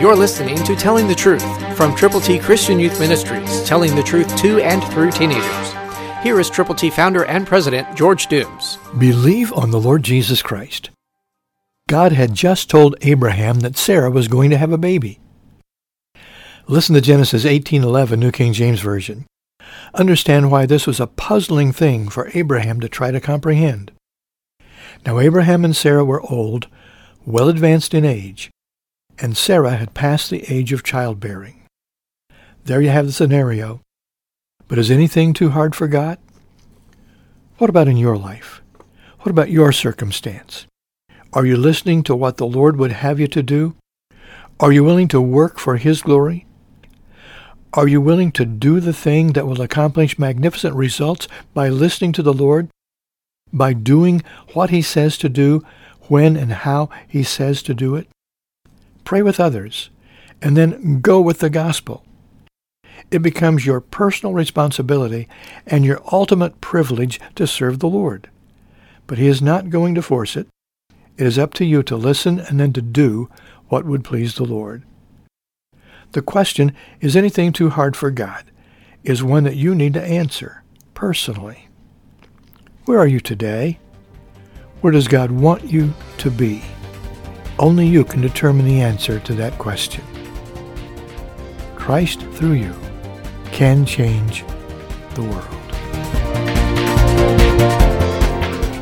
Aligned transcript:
You're 0.00 0.14
listening 0.14 0.62
to 0.62 0.76
Telling 0.76 1.08
the 1.08 1.14
Truth 1.16 1.76
from 1.76 1.92
Triple 1.96 2.20
T 2.20 2.38
Christian 2.38 2.78
Youth 2.78 3.00
Ministries, 3.00 3.64
telling 3.64 3.96
the 3.96 4.02
truth 4.04 4.36
to 4.36 4.60
and 4.60 4.80
through 4.92 5.10
teenagers. 5.10 5.72
Here 6.22 6.38
is 6.38 6.48
Triple 6.48 6.76
T 6.76 6.88
founder 6.88 7.24
and 7.24 7.44
president 7.44 7.96
George 7.96 8.28
Dooms. 8.28 8.78
Believe 8.96 9.52
on 9.52 9.72
the 9.72 9.80
Lord 9.80 10.04
Jesus 10.04 10.40
Christ. 10.40 10.90
God 11.88 12.12
had 12.12 12.32
just 12.32 12.70
told 12.70 12.94
Abraham 13.00 13.58
that 13.58 13.76
Sarah 13.76 14.08
was 14.08 14.28
going 14.28 14.50
to 14.50 14.56
have 14.56 14.70
a 14.70 14.78
baby. 14.78 15.18
Listen 16.68 16.94
to 16.94 17.00
Genesis 17.00 17.44
18:11 17.44 18.20
New 18.20 18.30
King 18.30 18.52
James 18.52 18.80
Version. 18.80 19.26
Understand 19.94 20.52
why 20.52 20.64
this 20.64 20.86
was 20.86 21.00
a 21.00 21.08
puzzling 21.08 21.72
thing 21.72 22.08
for 22.08 22.30
Abraham 22.34 22.78
to 22.82 22.88
try 22.88 23.10
to 23.10 23.18
comprehend. 23.18 23.90
Now 25.04 25.18
Abraham 25.18 25.64
and 25.64 25.74
Sarah 25.74 26.04
were 26.04 26.22
old, 26.22 26.68
well 27.26 27.48
advanced 27.48 27.94
in 27.94 28.04
age, 28.04 28.48
and 29.20 29.36
Sarah 29.36 29.76
had 29.76 29.94
passed 29.94 30.30
the 30.30 30.44
age 30.52 30.72
of 30.72 30.84
childbearing. 30.84 31.62
There 32.64 32.80
you 32.80 32.90
have 32.90 33.06
the 33.06 33.12
scenario. 33.12 33.80
But 34.68 34.78
is 34.78 34.90
anything 34.90 35.32
too 35.32 35.50
hard 35.50 35.74
for 35.74 35.88
God? 35.88 36.18
What 37.56 37.70
about 37.70 37.88
in 37.88 37.96
your 37.96 38.16
life? 38.16 38.62
What 39.20 39.30
about 39.30 39.50
your 39.50 39.72
circumstance? 39.72 40.66
Are 41.32 41.46
you 41.46 41.56
listening 41.56 42.02
to 42.04 42.14
what 42.14 42.36
the 42.36 42.46
Lord 42.46 42.76
would 42.78 42.92
have 42.92 43.18
you 43.18 43.26
to 43.28 43.42
do? 43.42 43.74
Are 44.60 44.72
you 44.72 44.84
willing 44.84 45.08
to 45.08 45.20
work 45.20 45.58
for 45.58 45.76
His 45.76 46.02
glory? 46.02 46.46
Are 47.72 47.88
you 47.88 48.00
willing 48.00 48.32
to 48.32 48.44
do 48.44 48.80
the 48.80 48.92
thing 48.92 49.32
that 49.32 49.46
will 49.46 49.60
accomplish 49.60 50.18
magnificent 50.18 50.74
results 50.74 51.28
by 51.54 51.68
listening 51.68 52.12
to 52.12 52.22
the 52.22 52.32
Lord? 52.32 52.68
By 53.52 53.72
doing 53.72 54.22
what 54.52 54.70
He 54.70 54.82
says 54.82 55.18
to 55.18 55.28
do, 55.28 55.64
when 56.08 56.36
and 56.36 56.52
how 56.52 56.90
He 57.06 57.22
says 57.22 57.62
to 57.64 57.74
do 57.74 57.94
it? 57.96 58.08
Pray 59.08 59.22
with 59.22 59.40
others, 59.40 59.88
and 60.42 60.54
then 60.54 61.00
go 61.00 61.18
with 61.18 61.38
the 61.38 61.48
gospel. 61.48 62.04
It 63.10 63.20
becomes 63.20 63.64
your 63.64 63.80
personal 63.80 64.34
responsibility 64.34 65.26
and 65.66 65.82
your 65.82 66.02
ultimate 66.12 66.60
privilege 66.60 67.18
to 67.36 67.46
serve 67.46 67.78
the 67.78 67.88
Lord. 67.88 68.28
But 69.06 69.16
He 69.16 69.26
is 69.26 69.40
not 69.40 69.70
going 69.70 69.94
to 69.94 70.02
force 70.02 70.36
it. 70.36 70.46
It 71.16 71.26
is 71.26 71.38
up 71.38 71.54
to 71.54 71.64
you 71.64 71.82
to 71.84 71.96
listen 71.96 72.38
and 72.38 72.60
then 72.60 72.74
to 72.74 72.82
do 72.82 73.30
what 73.68 73.86
would 73.86 74.04
please 74.04 74.34
the 74.34 74.44
Lord. 74.44 74.82
The 76.12 76.20
question, 76.20 76.74
is 77.00 77.16
anything 77.16 77.54
too 77.54 77.70
hard 77.70 77.96
for 77.96 78.10
God, 78.10 78.44
is 79.04 79.22
one 79.22 79.44
that 79.44 79.56
you 79.56 79.74
need 79.74 79.94
to 79.94 80.04
answer 80.04 80.64
personally. 80.92 81.68
Where 82.84 82.98
are 82.98 83.06
you 83.06 83.20
today? 83.20 83.78
Where 84.82 84.92
does 84.92 85.08
God 85.08 85.30
want 85.30 85.64
you 85.64 85.94
to 86.18 86.30
be? 86.30 86.62
Only 87.58 87.86
you 87.86 88.04
can 88.04 88.20
determine 88.20 88.66
the 88.66 88.80
answer 88.80 89.18
to 89.20 89.34
that 89.34 89.58
question. 89.58 90.04
Christ 91.74 92.20
through 92.34 92.52
you 92.52 92.74
can 93.46 93.84
change 93.84 94.44
the 95.14 95.22
world. 95.22 95.44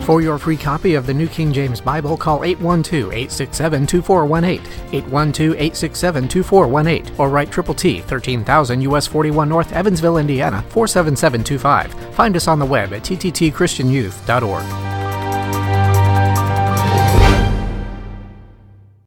For 0.04 0.20
your 0.20 0.38
free 0.38 0.56
copy 0.56 0.94
of 0.94 1.06
the 1.06 1.14
New 1.14 1.26
King 1.26 1.52
James 1.52 1.80
Bible, 1.80 2.16
call 2.16 2.38
812-867-2418, 2.40 4.60
812-867-2418, 4.90 7.18
or 7.18 7.28
write 7.28 7.50
Triple 7.50 7.74
T, 7.74 8.02
13,000 8.02 8.82
US 8.82 9.08
41 9.08 9.48
North, 9.48 9.72
Evansville, 9.72 10.18
Indiana, 10.18 10.62
47725. 10.68 12.14
Find 12.14 12.36
us 12.36 12.46
on 12.46 12.60
the 12.60 12.66
web 12.66 12.92
at 12.92 13.02
tttchristianyouth.org. 13.02 14.95